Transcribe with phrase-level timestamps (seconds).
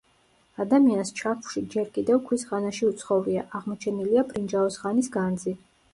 [0.63, 5.55] ადამიანს ჩაქვში ჯერ კიდევ ქვის ხანაში უცხოვრია, აღმოჩენილია ბრინჯაოს ხანის განძი.